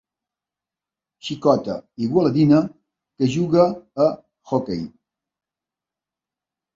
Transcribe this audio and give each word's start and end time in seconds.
Xicota 1.25 1.75
igualadina 2.05 2.61
que 3.15 3.25
juga 3.35 3.65
a 4.07 4.07
hoquei. 4.49 4.81